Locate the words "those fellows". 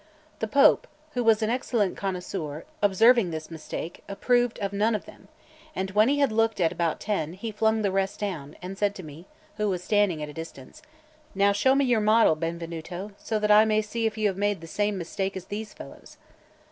15.45-16.17